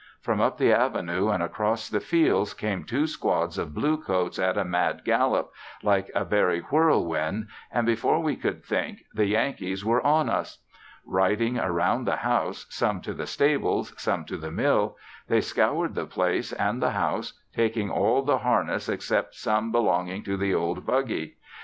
From 0.19 0.41
up 0.41 0.57
the 0.57 0.73
avenue 0.73 1.29
and 1.29 1.43
across 1.43 1.87
the 1.87 1.99
fields 1.99 2.55
came 2.55 2.83
two 2.85 3.05
squads 3.05 3.59
of 3.59 3.75
blue 3.75 3.97
coats 4.01 4.39
at 4.39 4.57
a 4.57 4.65
mad 4.65 5.03
gallop, 5.05 5.53
like 5.83 6.09
a 6.15 6.25
very 6.25 6.61
whirl 6.61 7.05
wind, 7.05 7.49
and 7.71 7.85
before 7.85 8.19
we 8.19 8.35
could 8.35 8.65
think, 8.65 9.03
the 9.13 9.27
Yankees 9.27 9.85
were 9.85 10.01
on 10.03 10.27
us! 10.27 10.57
Riding 11.05 11.59
around 11.59 12.05
the 12.05 12.15
house, 12.15 12.65
some 12.71 13.01
to 13.01 13.13
the 13.13 13.27
stables, 13.27 13.93
some 13.95 14.25
to 14.25 14.37
the 14.37 14.49
mill, 14.49 14.97
they 15.27 15.39
scoured 15.39 15.93
the 15.93 16.07
place 16.07 16.51
and 16.51 16.81
the 16.81 16.89
house, 16.93 17.39
taking 17.53 17.91
all 17.91 18.23
the 18.23 18.39
harness 18.39 18.89
except 18.89 19.35
some 19.35 19.71
belonging 19.71 20.23
to 20.23 20.35
the 20.35 20.51
old 20.51 20.83
buggy. 20.83 21.35